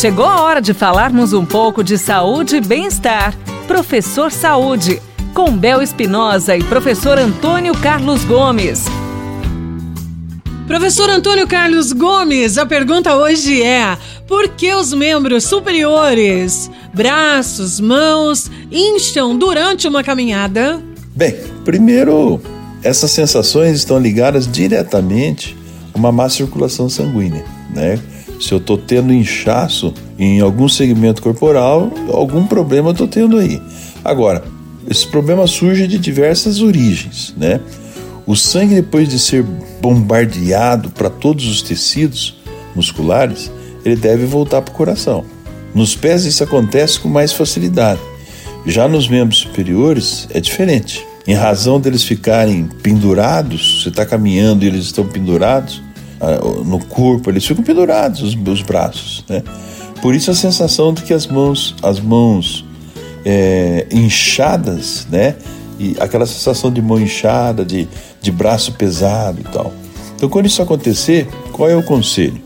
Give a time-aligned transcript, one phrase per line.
[0.00, 3.36] Chegou a hora de falarmos um pouco de saúde e bem-estar.
[3.66, 4.98] Professor Saúde,
[5.34, 8.86] com Bel Espinosa e professor Antônio Carlos Gomes.
[10.66, 18.50] Professor Antônio Carlos Gomes, a pergunta hoje é: por que os membros superiores, braços, mãos,
[18.72, 20.82] incham durante uma caminhada?
[21.14, 22.40] Bem, primeiro,
[22.82, 25.54] essas sensações estão ligadas diretamente
[25.92, 28.00] a uma má circulação sanguínea, né?
[28.40, 33.60] Se eu estou tendo inchaço em algum segmento corporal, algum problema eu estou tendo aí.
[34.04, 34.42] Agora,
[34.88, 37.60] esse problema surge de diversas origens, né?
[38.26, 39.44] O sangue, depois de ser
[39.80, 42.36] bombardeado para todos os tecidos
[42.74, 43.50] musculares,
[43.84, 45.24] ele deve voltar para o coração.
[45.74, 48.00] Nos pés isso acontece com mais facilidade.
[48.66, 51.06] Já nos membros superiores é diferente.
[51.26, 55.82] Em razão deles ficarem pendurados, você está caminhando e eles estão pendurados,
[56.64, 59.42] no corpo, eles ficam pendurados, os, os braços, né?
[60.02, 62.64] Por isso a sensação de que as mãos, as mãos
[63.24, 65.36] é, inchadas, né?
[65.78, 67.88] E aquela sensação de mão inchada, de,
[68.20, 69.72] de braço pesado e tal.
[70.14, 72.40] Então, quando isso acontecer, qual é o conselho?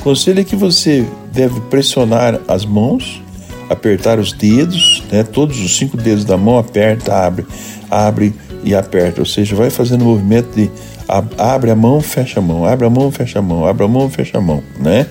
[0.00, 3.22] O conselho é que você deve pressionar as mãos,
[3.70, 5.22] apertar os dedos, né?
[5.22, 7.46] Todos os cinco dedos da mão aperta, abre,
[7.90, 9.20] abre e aperta.
[9.20, 10.70] Ou seja, vai fazendo o movimento de
[11.38, 14.08] abre a mão, fecha a mão, abre a mão, fecha a mão, abre a mão,
[14.08, 15.06] fecha a mão, né?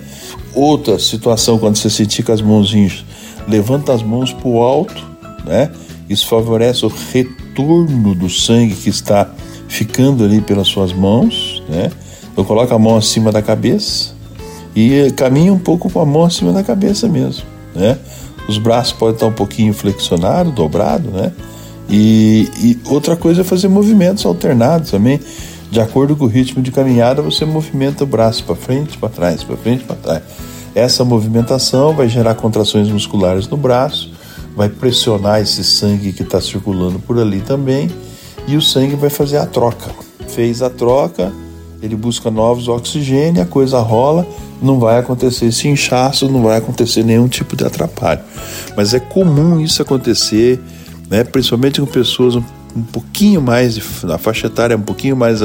[0.53, 3.05] Outra situação, quando você sentir com as mãozinhas,
[3.47, 5.05] levanta as mãos para o alto,
[5.45, 5.71] né?
[6.09, 9.29] Isso favorece o retorno do sangue que está
[9.67, 11.91] ficando ali pelas suas mãos, né?
[12.31, 14.13] Então coloca a mão acima da cabeça
[14.75, 17.43] e caminha um pouco com a mão acima da cabeça mesmo,
[17.75, 17.97] né?
[18.47, 21.31] Os braços podem estar um pouquinho flexionados, dobrados, né?
[21.95, 25.19] E, e outra coisa é fazer movimentos alternados também.
[25.69, 29.43] De acordo com o ritmo de caminhada, você movimenta o braço para frente, para trás,
[29.43, 30.23] para frente, para trás.
[30.73, 34.11] Essa movimentação vai gerar contrações musculares no braço,
[34.55, 37.91] vai pressionar esse sangue que está circulando por ali também,
[38.47, 39.91] e o sangue vai fazer a troca.
[40.27, 41.31] Fez a troca,
[41.79, 44.27] ele busca novos oxigênio, a coisa rola,
[44.59, 48.21] não vai acontecer esse inchaço, não vai acontecer nenhum tipo de atrapalho.
[48.75, 50.59] Mas é comum isso acontecer,
[51.09, 52.43] né, principalmente com pessoas um
[52.75, 55.39] um pouquinho mais, na faixa etária um pouquinho mais,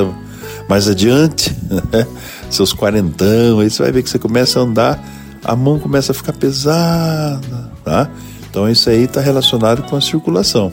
[0.69, 1.55] mais adiante,
[1.93, 2.07] né?
[2.51, 5.05] seus quarentão, aí você vai ver que você começa a andar,
[5.45, 8.11] a mão começa a ficar pesada, tá?
[8.51, 10.73] Então isso aí está relacionado com a circulação.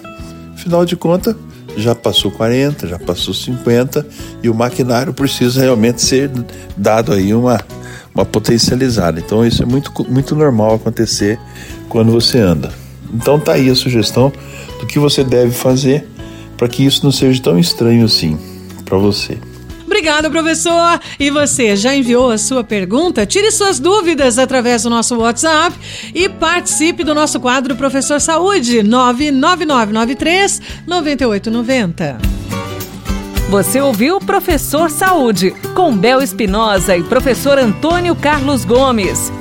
[0.54, 1.36] Afinal de contas,
[1.76, 4.06] já passou 40, já passou 50
[4.42, 6.32] e o maquinário precisa realmente ser
[6.78, 7.60] dado aí uma,
[8.14, 9.20] uma potencializada.
[9.20, 11.38] Então isso é muito, muito normal acontecer
[11.90, 12.85] quando você anda.
[13.16, 14.32] Então tá aí a sugestão
[14.80, 16.06] do que você deve fazer
[16.58, 18.38] para que isso não seja tão estranho assim
[18.84, 19.38] para você.
[19.86, 21.00] Obrigada, professor.
[21.20, 23.26] E você já enviou a sua pergunta?
[23.26, 25.76] Tire suas dúvidas através do nosso WhatsApp
[26.14, 32.18] e participe do nosso quadro Professor Saúde 99993 9890.
[33.50, 39.32] Você ouviu Professor Saúde com Bel Espinosa e professor Antônio Carlos Gomes.